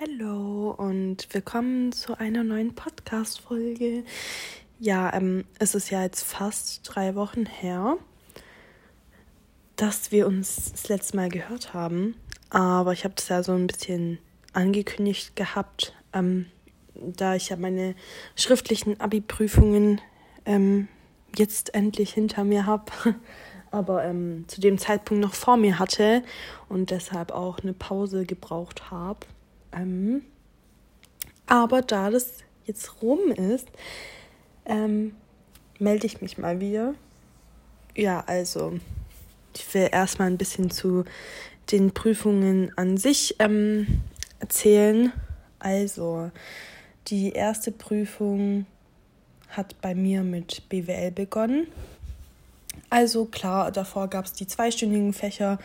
[0.00, 4.04] Hallo und willkommen zu einer neuen Podcast-Folge.
[4.78, 7.96] Ja, ähm, es ist ja jetzt fast drei Wochen her,
[9.74, 12.14] dass wir uns das letzte Mal gehört haben.
[12.48, 14.18] Aber ich habe das ja so ein bisschen
[14.52, 16.46] angekündigt gehabt, ähm,
[16.94, 17.96] da ich ja meine
[18.36, 20.00] schriftlichen Abi-Prüfungen
[20.44, 20.86] ähm,
[21.36, 22.92] jetzt endlich hinter mir habe.
[23.72, 26.22] aber ähm, zu dem Zeitpunkt noch vor mir hatte
[26.68, 29.26] und deshalb auch eine Pause gebraucht habe
[29.72, 30.22] ähm,
[31.46, 33.68] aber da das jetzt rum ist,
[34.66, 35.14] ähm,
[35.78, 36.94] melde ich mich mal wieder.
[37.96, 38.78] Ja, also
[39.54, 41.04] ich will erstmal ein bisschen zu
[41.70, 44.02] den Prüfungen an sich ähm,
[44.40, 45.12] erzählen.
[45.58, 46.30] Also,
[47.08, 48.66] die erste Prüfung
[49.48, 51.66] hat bei mir mit BWL begonnen.
[52.90, 55.58] Also klar, davor gab es die zweistündigen Fächer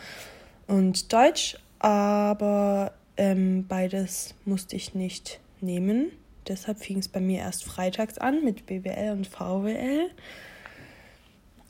[0.66, 6.12] und Deutsch, aber ähm, beides musste ich nicht nehmen.
[6.46, 10.10] Deshalb fing es bei mir erst freitags an mit BWL und VWL.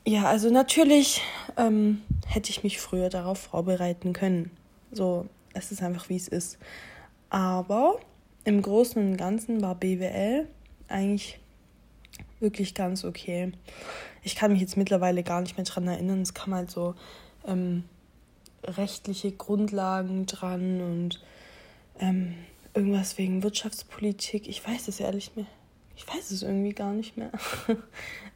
[0.05, 1.21] Ja, also natürlich
[1.57, 4.51] ähm, hätte ich mich früher darauf vorbereiten können.
[4.91, 6.57] So, es ist einfach wie es ist.
[7.29, 7.99] Aber
[8.43, 10.47] im Großen und Ganzen war BWL
[10.87, 11.39] eigentlich
[12.39, 13.51] wirklich ganz okay.
[14.21, 16.21] Ich kann mich jetzt mittlerweile gar nicht mehr dran erinnern.
[16.21, 16.95] Es kam halt so
[17.47, 17.83] ähm,
[18.63, 21.23] rechtliche Grundlagen dran und
[21.99, 22.35] ähm,
[22.73, 24.47] irgendwas wegen Wirtschaftspolitik.
[24.47, 25.47] Ich weiß es ehrlich mehr.
[25.95, 27.31] Ich weiß es irgendwie gar nicht mehr.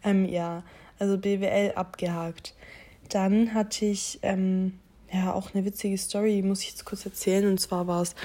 [0.04, 0.64] ähm, ja,
[0.98, 2.54] also BWL abgehakt.
[3.10, 4.80] Dann hatte ich ähm,
[5.12, 7.48] ja auch eine witzige Story, muss ich jetzt kurz erzählen.
[7.48, 8.16] Und zwar war es,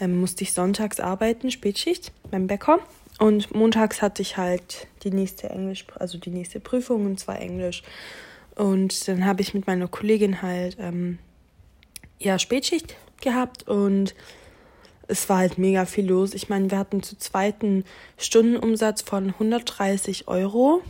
[0.00, 2.80] ähm, musste ich sonntags arbeiten, Spätschicht beim Bäcker.
[3.18, 7.82] Und montags hatte ich halt die nächste Englisch, also die nächste Prüfung und zwar Englisch.
[8.56, 11.18] Und dann habe ich mit meiner Kollegin halt ähm,
[12.18, 14.14] ja Spätschicht gehabt und
[15.10, 16.34] es war halt mega viel los.
[16.34, 17.84] Ich meine, wir hatten zu zweiten
[18.16, 20.82] Stundenumsatz von 130 Euro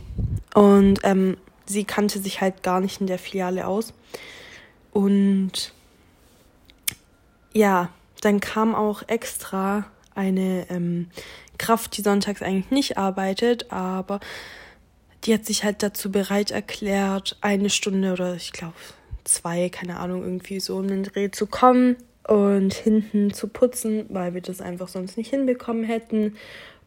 [0.53, 3.93] und ähm, sie kannte sich halt gar nicht in der Filiale aus.
[4.91, 5.73] Und
[7.53, 7.89] ja,
[8.21, 11.09] dann kam auch extra eine ähm,
[11.57, 14.19] Kraft, die sonntags eigentlich nicht arbeitet, aber
[15.23, 18.73] die hat sich halt dazu bereit erklärt, eine Stunde oder ich glaube
[19.23, 24.33] zwei, keine Ahnung, irgendwie so um den Dreh zu kommen und hinten zu putzen, weil
[24.33, 26.35] wir das einfach sonst nicht hinbekommen hätten.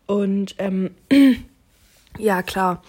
[0.06, 0.90] Und ähm,
[2.18, 2.82] ja, klar,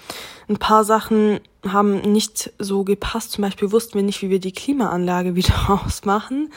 [0.48, 3.32] ein paar Sachen haben nicht so gepasst.
[3.32, 6.52] Zum Beispiel wussten wir nicht, wie wir die Klimaanlage wieder ausmachen.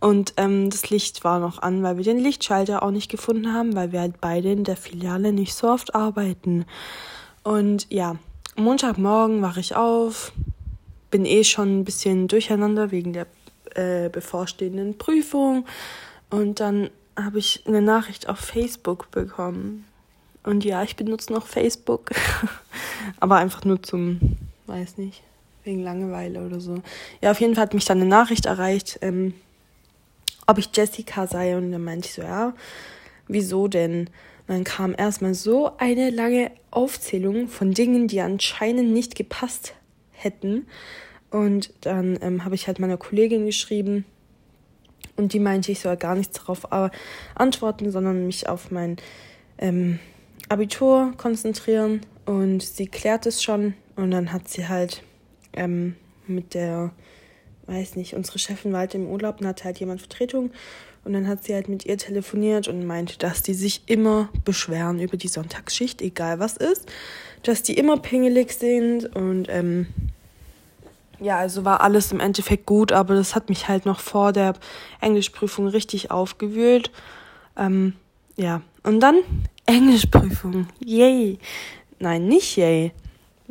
[0.00, 3.76] Und ähm, das Licht war noch an, weil wir den Lichtschalter auch nicht gefunden haben,
[3.76, 6.64] weil wir halt beide in der Filiale nicht so oft arbeiten.
[7.42, 8.16] Und ja,
[8.56, 10.32] Montagmorgen wache ich auf,
[11.10, 13.26] bin eh schon ein bisschen durcheinander wegen der
[13.74, 15.66] äh, bevorstehenden Prüfung.
[16.30, 19.84] Und dann habe ich eine Nachricht auf Facebook bekommen.
[20.42, 22.10] Und ja, ich benutze noch Facebook.
[23.20, 24.36] Aber einfach nur zum,
[24.66, 25.22] weiß nicht,
[25.64, 26.82] wegen Langeweile oder so.
[27.20, 29.34] Ja, auf jeden Fall hat mich dann eine Nachricht erreicht, ähm,
[30.46, 31.56] ob ich Jessica sei.
[31.56, 32.54] Und dann meinte ich so, ja,
[33.28, 34.08] wieso denn?
[34.46, 39.74] Dann kam erstmal so eine lange Aufzählung von Dingen, die anscheinend nicht gepasst
[40.12, 40.66] hätten.
[41.30, 44.04] Und dann ähm, habe ich halt meiner Kollegin geschrieben
[45.16, 46.66] und die meinte, ich soll gar nichts darauf
[47.34, 48.96] antworten, sondern mich auf mein
[49.58, 49.98] ähm,
[50.48, 52.00] Abitur konzentrieren.
[52.24, 55.02] Und sie klärt es schon und dann hat sie halt
[55.52, 55.96] ähm,
[56.26, 56.92] mit der,
[57.66, 60.52] weiß nicht, unsere Chefin war halt im Urlaub und hatte halt jemand Vertretung.
[61.04, 65.00] Und dann hat sie halt mit ihr telefoniert und meinte, dass die sich immer beschweren
[65.00, 66.90] über die Sonntagsschicht, egal was ist.
[67.42, 69.86] Dass die immer pingelig sind und ähm,
[71.20, 74.54] ja, also war alles im Endeffekt gut, aber das hat mich halt noch vor der
[75.00, 76.90] Englischprüfung richtig aufgewühlt.
[77.56, 77.94] Ähm,
[78.36, 79.16] ja, und dann
[79.66, 80.66] Englischprüfung.
[80.84, 81.38] Yay.
[81.98, 82.92] Nein, nicht yay.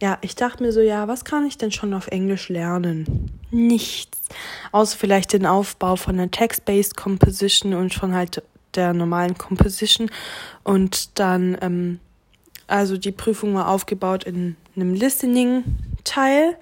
[0.01, 3.31] Ja, ich dachte mir so, ja, was kann ich denn schon auf Englisch lernen?
[3.51, 4.17] Nichts.
[4.71, 8.41] Außer vielleicht den Aufbau von einer Text-Based Composition und von halt
[8.75, 10.09] der normalen Composition.
[10.63, 11.99] Und dann, ähm,
[12.67, 16.55] also die Prüfung war aufgebaut in einem Listening-Teil.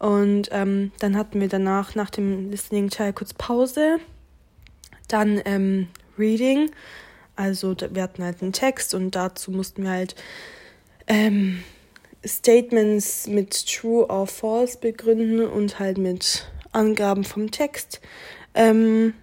[0.00, 3.98] Und ähm, dann hatten wir danach, nach dem Listening-Teil, kurz Pause.
[5.08, 5.88] Dann ähm,
[6.18, 6.70] Reading.
[7.36, 10.14] Also wir hatten halt einen Text und dazu mussten wir halt
[11.06, 11.62] ähm,
[12.26, 18.00] Statements mit True or False begründen und halt mit Angaben vom Text.
[18.54, 19.14] Ähm,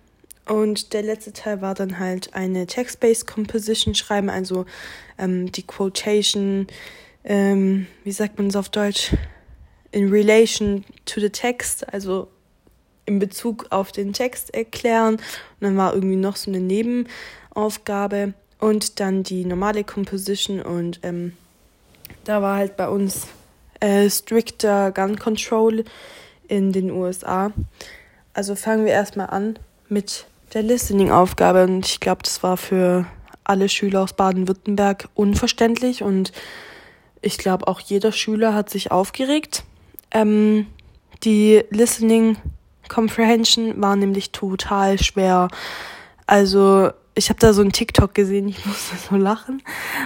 [0.47, 4.65] und der letzte Teil war dann halt eine Text-Based Composition schreiben, also
[5.17, 6.67] ähm, die Quotation,
[7.23, 9.11] ähm, wie sagt man es auf Deutsch?
[9.97, 12.27] In relation to the text, also
[13.05, 15.15] in Bezug auf den Text erklären.
[15.15, 15.21] Und
[15.61, 17.09] dann war irgendwie noch so eine Nebenaufgabe
[17.57, 21.33] Aufgabe und dann die normale Composition und ähm,
[22.23, 23.27] da war halt bei uns
[23.79, 25.83] äh, strikter Gun Control
[26.47, 27.51] in den USA.
[28.33, 29.57] Also fangen wir erstmal an
[29.89, 33.07] mit der Listening-Aufgabe und ich glaube, das war für
[33.43, 36.31] alle Schüler aus Baden-Württemberg unverständlich und
[37.21, 39.63] ich glaube auch jeder Schüler hat sich aufgeregt.
[40.11, 40.67] Ähm,
[41.23, 42.37] die Listening
[42.87, 45.49] Comprehension war nämlich total schwer.
[46.25, 49.61] Also ich habe da so ein TikTok gesehen, ich musste so lachen,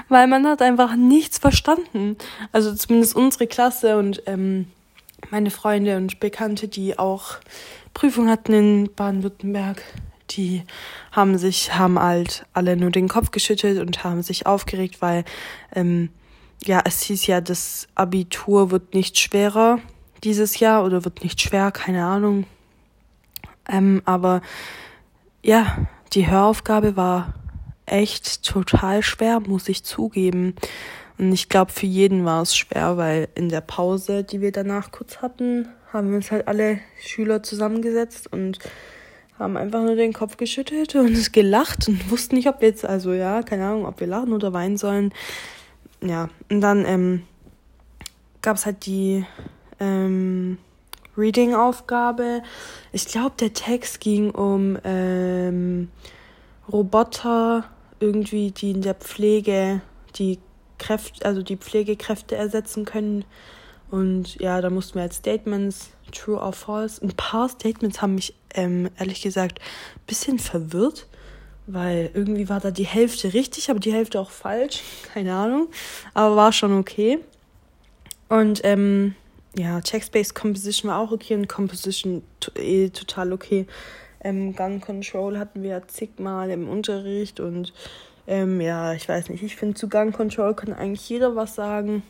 [0.09, 2.17] weil man hat einfach nichts verstanden.
[2.51, 4.67] Also zumindest unsere Klasse und ähm,
[5.29, 7.35] meine Freunde und Bekannte, die auch
[7.93, 9.83] Prüfung hatten in Baden-Württemberg,
[10.31, 10.63] die
[11.11, 15.25] haben sich, haben halt alle nur den Kopf geschüttelt und haben sich aufgeregt, weil
[15.75, 16.09] ähm,
[16.63, 19.79] ja, es hieß ja, das Abitur wird nicht schwerer
[20.23, 22.45] dieses Jahr oder wird nicht schwer, keine Ahnung.
[23.69, 24.41] Ähm, aber
[25.43, 27.33] ja, die Höraufgabe war
[27.85, 30.55] echt total schwer, muss ich zugeben.
[31.17, 34.91] Und ich glaube, für jeden war es schwer, weil in der Pause, die wir danach
[34.91, 38.59] kurz hatten, haben wir uns halt alle Schüler zusammengesetzt und
[39.37, 43.13] haben einfach nur den Kopf geschüttelt und gelacht und wussten nicht, ob wir jetzt, also
[43.13, 45.13] ja, keine Ahnung, ob wir lachen oder weinen sollen.
[46.01, 47.23] Ja, und dann ähm,
[48.41, 49.25] gab es halt die
[49.81, 50.57] ähm,
[51.17, 52.41] Reading-Aufgabe.
[52.93, 55.89] Ich glaube, der Text ging um ähm,
[56.71, 57.65] Roboter,
[57.99, 59.81] irgendwie, die in der Pflege
[60.15, 60.39] die
[60.77, 63.25] Kräfte, also die Pflegekräfte ersetzen können.
[63.91, 67.03] Und ja, da mussten wir als Statements true or false.
[67.03, 71.07] Ein paar Statements haben mich ähm, ehrlich gesagt ein bisschen verwirrt,
[71.67, 74.81] weil irgendwie war da die Hälfte richtig, aber die Hälfte auch falsch.
[75.13, 75.67] Keine Ahnung.
[76.13, 77.19] Aber war schon okay.
[78.29, 79.15] Und ähm,
[79.57, 82.23] ja, Text-Based Composition war auch okay und Composition
[82.55, 83.67] eh total okay.
[84.23, 87.73] Ähm, Gun Control hatten wir zigmal im Unterricht und
[88.27, 92.03] ähm, ja, ich weiß nicht, ich finde zu Gun Control kann eigentlich jeder was sagen.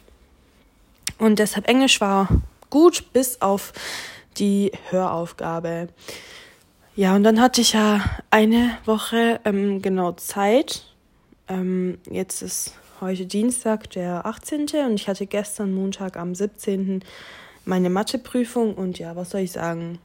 [1.17, 2.27] Und deshalb Englisch war
[2.69, 3.73] gut, bis auf
[4.37, 5.87] die Höraufgabe.
[6.95, 10.83] Ja, und dann hatte ich ja eine Woche ähm, genau Zeit.
[11.47, 14.67] Ähm, jetzt ist heute Dienstag, der 18.
[14.85, 17.03] und ich hatte gestern Montag am 17.
[17.65, 19.97] meine Matheprüfung und ja, was soll ich sagen?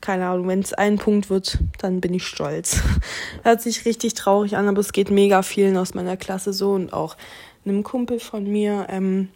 [0.00, 2.80] Keine Ahnung, wenn es ein Punkt wird, dann bin ich stolz.
[3.42, 6.92] Hört sich richtig traurig an, aber es geht mega vielen aus meiner Klasse so und
[6.92, 7.16] auch
[7.64, 8.86] einem Kumpel von mir.
[8.88, 9.30] Ähm,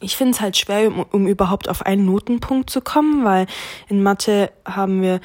[0.00, 3.46] ich finde es halt schwer, um, um überhaupt auf einen Notenpunkt zu kommen, weil
[3.88, 5.20] in Mathe haben wir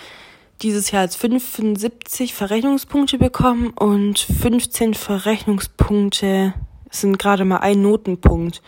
[0.61, 6.53] dieses Jahr als 75 Verrechnungspunkte bekommen und 15 Verrechnungspunkte
[6.91, 8.61] sind gerade mal ein Notenpunkt.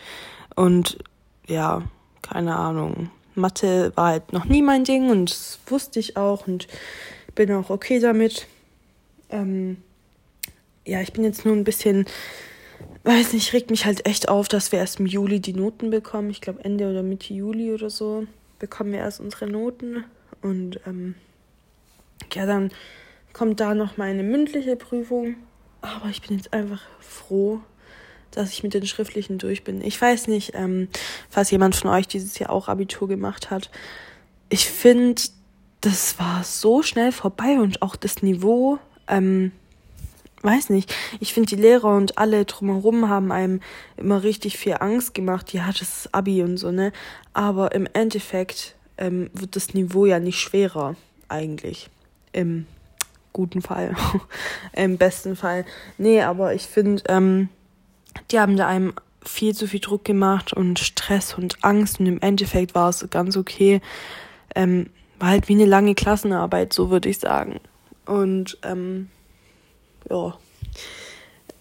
[0.56, 0.98] Und
[1.46, 1.82] ja,
[2.22, 3.10] keine Ahnung.
[3.34, 6.68] Mathe war halt noch nie mein Ding und das wusste ich auch und
[7.34, 8.46] bin auch okay damit.
[9.28, 9.78] Ähm,
[10.86, 12.06] ja, ich bin jetzt nur ein bisschen,
[13.02, 16.30] weiß nicht, regt mich halt echt auf, dass wir erst im Juli die Noten bekommen.
[16.30, 18.26] Ich glaube Ende oder Mitte Juli oder so
[18.58, 20.04] bekommen wir erst unsere Noten
[20.40, 21.16] und ähm,
[22.32, 22.70] ja, dann
[23.32, 25.36] kommt da noch meine mündliche Prüfung.
[25.82, 27.60] Aber ich bin jetzt einfach froh,
[28.36, 29.82] dass ich mit den schriftlichen durch bin.
[29.82, 30.88] Ich weiß nicht, ähm,
[31.30, 33.70] falls jemand von euch dieses Jahr auch Abitur gemacht hat.
[34.48, 35.22] Ich finde,
[35.80, 38.78] das war so schnell vorbei und auch das Niveau,
[39.08, 39.52] ähm,
[40.42, 40.94] weiß nicht.
[41.20, 43.60] Ich finde, die Lehrer und alle drumherum haben einem
[43.96, 45.52] immer richtig viel Angst gemacht.
[45.52, 46.92] Ja, das ist Abi und so, ne?
[47.32, 50.96] Aber im Endeffekt ähm, wird das Niveau ja nicht schwerer,
[51.28, 51.90] eigentlich.
[52.32, 52.66] Im
[53.32, 53.94] guten Fall.
[54.72, 55.64] Im besten Fall.
[55.98, 57.48] Nee, aber ich finde, ähm,
[58.30, 58.94] die haben da einem
[59.24, 63.36] viel zu viel Druck gemacht und Stress und Angst und im Endeffekt war es ganz
[63.36, 63.80] okay.
[64.54, 67.60] Ähm, war halt wie eine lange Klassenarbeit, so würde ich sagen.
[68.06, 69.08] Und ähm,
[70.10, 70.36] ja.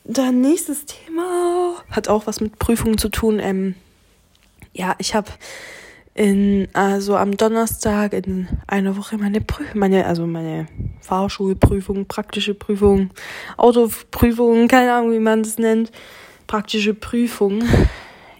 [0.05, 3.39] Dann nächstes Thema hat auch was mit Prüfungen zu tun.
[3.39, 3.75] Ähm,
[4.73, 5.31] ja, ich habe
[6.13, 10.67] in also am Donnerstag in einer Woche meine Prüfung, meine also meine
[10.99, 13.11] Fahrschulprüfung, praktische Prüfung,
[13.55, 15.91] Autoprüfung, keine Ahnung, wie man das nennt
[16.47, 17.63] praktische Prüfung.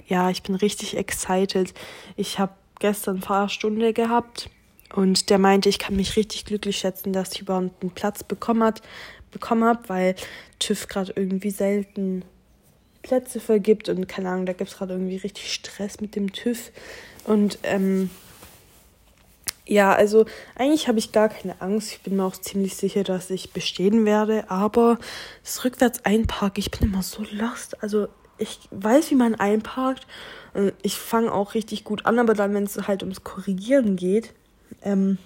[0.06, 1.74] Ja, ich bin richtig excited.
[2.18, 4.50] Ich habe gestern Fahrstunde gehabt
[4.94, 8.64] und der meinte, ich kann mich richtig glücklich schätzen, dass ich überhaupt einen Platz bekommen
[8.64, 8.82] hat,
[9.32, 10.16] bekommen habe, weil
[10.60, 12.26] TÜV gerade irgendwie selten
[13.02, 16.72] Plätze vergibt und keine Ahnung, da gibt es gerade irgendwie richtig Stress mit dem TÜV.
[17.26, 18.10] Und ähm,
[19.66, 21.92] ja, also eigentlich habe ich gar keine Angst.
[21.92, 24.50] Ich bin mir auch ziemlich sicher, dass ich bestehen werde.
[24.50, 24.98] Aber
[25.44, 27.82] das rückwärts einparken, ich bin immer so lost.
[27.82, 30.06] Also ich weiß, wie man einparkt.
[30.82, 34.34] Ich fange auch richtig gut an, aber dann, wenn es halt ums Korrigieren geht,
[34.82, 35.18] ähm,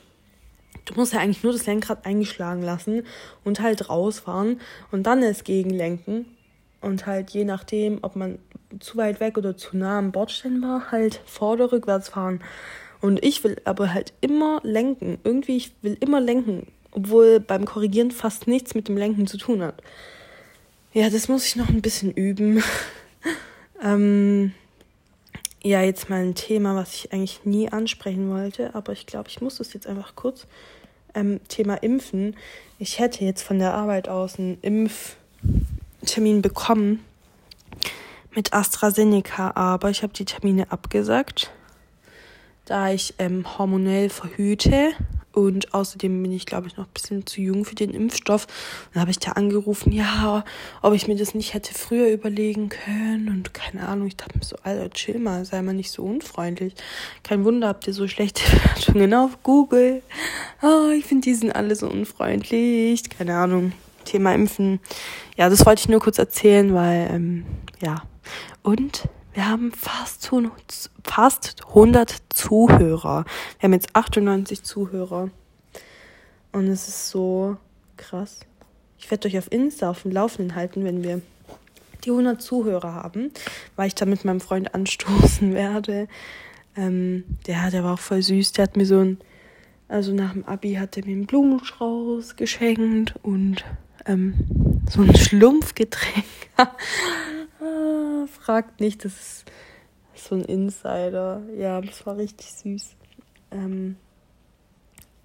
[0.86, 3.04] du musst ja eigentlich nur das Lenkrad eingeschlagen lassen
[3.44, 6.26] und halt rausfahren und dann es gegenlenken
[6.80, 8.40] und halt je nachdem, ob man
[8.80, 12.42] zu weit weg oder zu nah am Bordstein war, halt vor oder rückwärts fahren.
[13.02, 15.20] Und ich will aber halt immer lenken.
[15.24, 19.62] Irgendwie, ich will immer lenken, obwohl beim Korrigieren fast nichts mit dem Lenken zu tun
[19.62, 19.82] hat.
[20.94, 22.64] Ja, das muss ich noch ein bisschen üben.
[23.84, 24.54] ähm,
[25.62, 29.42] ja, jetzt mal ein Thema, was ich eigentlich nie ansprechen wollte, aber ich glaube, ich
[29.42, 30.48] muss das jetzt einfach kurz.
[31.14, 32.36] Ähm, Thema Impfen.
[32.80, 37.04] Ich hätte jetzt von der Arbeit aus einen Impftermin bekommen
[38.34, 41.52] mit AstraZeneca, aber ich habe die Termine abgesagt,
[42.68, 44.92] da ich ähm, hormonell verhüte
[45.38, 48.48] und außerdem bin ich, glaube ich, noch ein bisschen zu jung für den Impfstoff.
[48.92, 50.44] Dann habe ich da angerufen, ja,
[50.82, 53.30] ob ich mir das nicht hätte früher überlegen können.
[53.30, 56.74] Und keine Ahnung, ich dachte mir so, Alter, chill mal, sei mal nicht so unfreundlich.
[57.22, 60.02] Kein Wunder, habt ihr so schlechte Bewertungen auf Google.
[60.64, 63.08] Oh, ich finde, die sind alle so unfreundlich.
[63.08, 63.74] Keine Ahnung.
[64.06, 64.80] Thema Impfen.
[65.38, 67.46] Ja, das wollte ich nur kurz erzählen, weil, ähm,
[67.80, 68.02] ja.
[68.64, 69.08] Und
[69.38, 70.32] wir haben fast,
[71.04, 73.24] fast 100 Zuhörer.
[73.60, 75.30] Wir haben jetzt 98 Zuhörer.
[76.52, 77.58] Und es ist so
[77.98, 78.40] krass.
[78.98, 81.22] Ich werde euch auf Insta auf dem Laufenden halten, wenn wir
[82.04, 83.32] die 100 Zuhörer haben,
[83.76, 86.08] weil ich da mit meinem Freund anstoßen werde.
[86.76, 88.54] Ähm, der, der war auch voll süß.
[88.54, 89.20] Der hat mir so ein,
[89.88, 93.64] also nach dem Abi hat er mir einen Blumenstrauß geschenkt und
[94.08, 94.34] ähm,
[94.90, 96.26] so ein Schlumpfgetränk.
[98.48, 99.44] fragt nicht, das
[100.16, 101.42] ist so ein Insider.
[101.58, 102.96] Ja, das war richtig süß.
[103.52, 103.98] Ähm,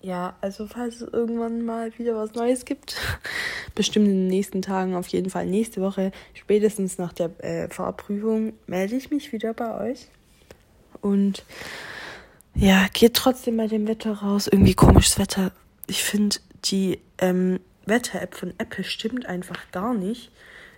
[0.00, 2.96] ja, also falls es irgendwann mal wieder was Neues gibt,
[3.76, 8.54] bestimmt in den nächsten Tagen, auf jeden Fall nächste Woche, spätestens nach der äh, Fahrprüfung,
[8.66, 10.08] melde ich mich wieder bei euch.
[11.00, 11.44] Und
[12.56, 14.48] ja, geht trotzdem bei dem Wetter raus.
[14.48, 15.52] Irgendwie komisches Wetter.
[15.86, 20.32] Ich finde, die ähm, Wetter-App von Apple stimmt einfach gar nicht.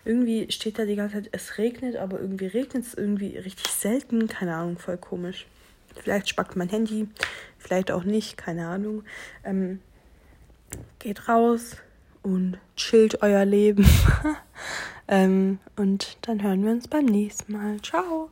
[0.04, 4.28] Irgendwie steht da die ganze Zeit, es regnet, aber irgendwie regnet es irgendwie richtig selten.
[4.28, 5.46] Keine Ahnung, voll komisch.
[5.96, 7.08] Vielleicht spackt mein Handy,
[7.58, 9.04] vielleicht auch nicht, keine Ahnung.
[9.44, 9.80] Ähm,
[10.98, 11.76] geht raus
[12.22, 13.86] und chillt euer Leben.
[15.08, 17.80] ähm, und dann hören wir uns beim nächsten Mal.
[17.80, 18.30] Ciao.